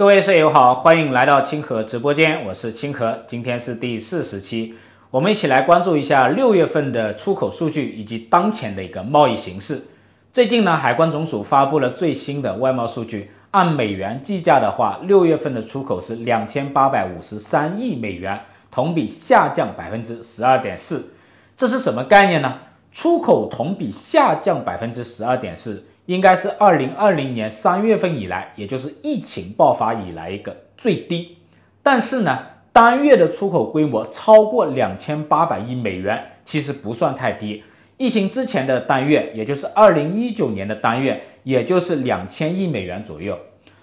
[0.00, 4.74] 各位舍友好，欢迎来到清河直播间，我是清河，今天是第四十期，
[5.10, 9.88] 我们一起来关注一下六月份的出口数据以及当前的一个贸易形势。
[10.32, 18.40] 最近呢，海关总署发布了最新的外贸数据，按美元计价的话，六月份的出口是两千八百五十三亿美元，
[18.70, 21.12] 同比下降百分之十二点四。
[21.58, 22.56] 这是什么概念呢？
[22.90, 25.84] 出口同比下降百分之十二点四。
[26.10, 31.38] 应该是二零二零年三月份以来，也就是疫情爆发以来一个最低。
[31.84, 32.36] 但是呢，
[32.72, 37.62] 单月的出口规模超过两千八百亿美元，其实不算太低。
[37.96, 43.38] 疫情之前的单月，也就是二零一九年的单月，也就是两千亿美元左右。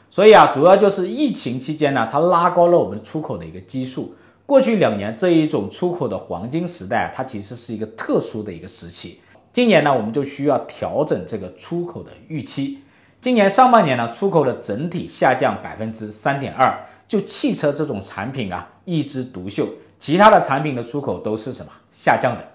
[0.09, 4.13] 所以啊，主要就是疫情期间呢，它拉高了我们出口的一个基数。
[4.45, 9.21] 过去两年这一种出口的黄金时代，它其实是一个特殊的一个时期。
[9.57, 12.83] 今年呢，我们就需要调整这个出口的预期。
[13.19, 22.45] 今年上半年呢，出口的整体下降百分之三点二，就汽车这种产品啊一枝独秀，其他的产品的出口都是什么下降的？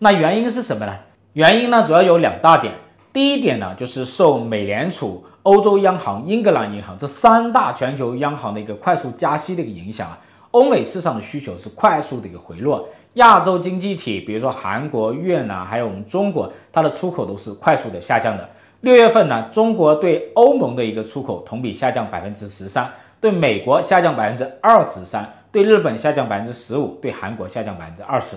[0.00, 0.96] 那原因是什么呢？
[1.34, 2.74] 原因呢主要有两大点。
[3.12, 10.18] 第一点呢，就是受美联储、欧洲央行、英格兰银行这三大全球央行的一个快速加息的一个影响啊，
[10.50, 12.88] 欧美市场的需求是快速的一个回落。
[13.14, 18.48] 亚洲经济体，比如说韩国、越南，还有我们中国，它的出口都是快速的下降的。
[18.82, 22.88] 六月份呢，中国对欧盟的一个出口同比下降百分之十三，
[23.20, 28.36] 对美国下降百分之二十三，对日本下降百分之十五，对韩国下降百分之二十。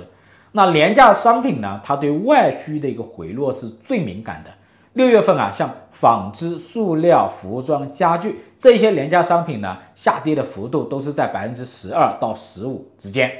[0.54, 4.50] 那廉价商品呢，它对外需的一个回落是最敏感的。
[4.94, 13.32] 六月份啊，像纺织、塑料、服装、家具这些廉价商品呢，下跌的幅度都是在百分之十二到十五之间。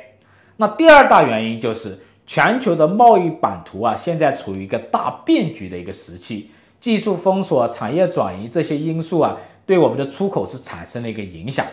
[0.62, 11.66] 那第二大原因就是全球的贸易版图啊，现在处于一个大变局的一个时期，技术封锁、产业转移这些因素啊，对我们的出口是产生了一个影响。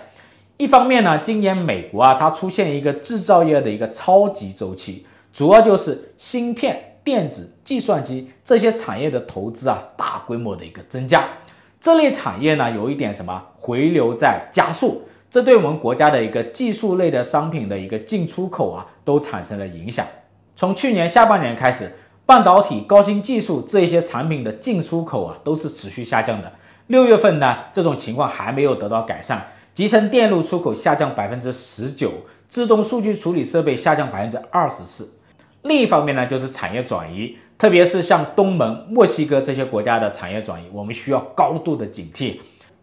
[0.57, 11.29] 一方面呢，今年美国啊，它出现一个制造业的一个超级周期，主要就是芯片、电子、计算机这些产业的投资啊，大规模的一个增加。
[11.79, 15.03] 这类产业呢，有一点什么回流在加速。
[15.31, 20.07] 这对我们国家的一个技术类的商品的一个进出口啊，都产生了影响。
[20.57, 21.93] 从去年下半年开始，
[22.25, 26.53] 半导体、高新技术这些产品的进出口啊，都是持续下降的。
[26.87, 29.49] 六月份呢，这种情况还没有得到改善。
[29.75, 32.11] 集成电路出口下降百分之十九，
[32.49, 35.13] 自动数据处理设备下降百分之二十四。
[35.63, 42.39] 另一方面呢，就是产业转移，特别是像东盟、墨西哥这些国家的产业转移，我们需要高度的警惕。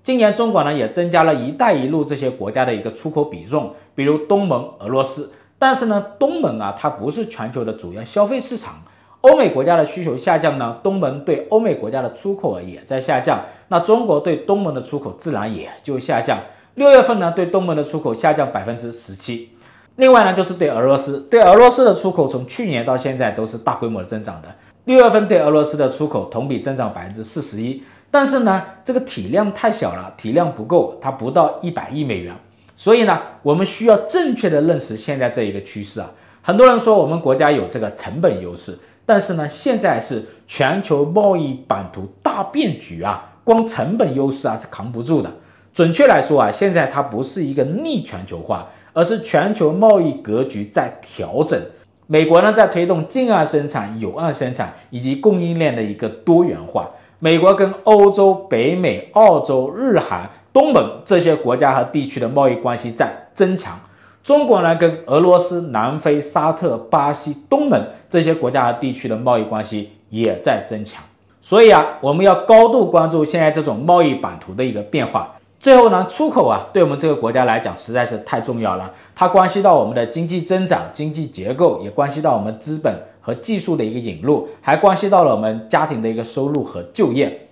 [0.05, 5.31] 今年中国呢也增加了一带一路这些国家的一个出口比重，比如东盟、俄罗斯。
[5.57, 8.75] 但是呢，东盟啊它不是全球的主要消费市场，
[9.21, 13.45] 欧美国家的需求下降呢，东盟对欧美国家的出口也在下降。
[13.69, 16.37] 那中国对东盟的出口自然也就下降。
[16.75, 19.49] 六月份呢，对东盟的出口下降百分之十七。
[19.95, 24.49] 另外呢，就是对俄罗斯，对俄罗斯的出口从去年到现在都是大规模的增长的。
[24.83, 27.81] 六月份对俄罗斯的出口同比增长百分之四十一。
[28.15, 32.33] 但是呢，这个体量太小了，体量不够，它不到一百亿美元。
[32.77, 36.09] 所以呢，我们需要正确的认识现在这一个趋势啊。
[36.41, 45.29] 很多人说我们国家有这个成本优势，但是呢，现在是全球贸易版图大变局啊，光成本优势啊是扛不住的。
[45.73, 51.61] 准确来说啊，现在它不是一个逆全球化，而是全球贸易格局在调整。
[52.07, 56.89] 美国呢在推动近岸生产、有岸生产以及供应链的一个多元化。
[57.19, 63.79] 美国跟欧洲、北美、澳洲、日韩、东盟这些国家和地区的贸易关系在增强，
[64.23, 71.01] 中国呢跟俄罗斯、南非、沙特、巴西、东盟这些国家和地区的贸易关系也在增强。
[71.41, 75.35] 所以啊，我们要高度关注现在这种贸易版图的一个变化。
[75.65, 82.95] 最后呢，出口啊，对我们这个国家来讲实在是太重要了，它关系到我们的经济增长、经济结构，也关系到我们资本。
[83.19, 87.47] 和技术的一个引入，还关系到了我们家庭的一个收入和就业，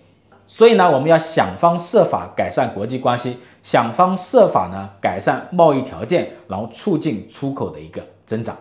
[0.45, 8.55] 所以呢，我们要想方设法改善国际关系，想方设法呢改善贸易条件，然后促进出口的一个增长。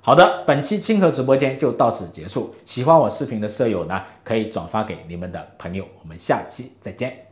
[0.00, 2.52] 好的，本期清河直播间就到此结束。
[2.64, 5.84] 喜欢我视频的舍友呢，可以转发给你们的朋友。
[6.02, 7.29] 我们下期再见。